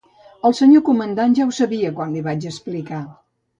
El 0.47 0.55
senyor 0.59 0.83
Comandant 0.87 1.37
ja 1.41 1.47
ho 1.49 1.53
sabia 1.59 1.93
quan 2.01 2.17
li 2.17 2.25
vaig 2.31 2.51
explicar. 2.55 3.07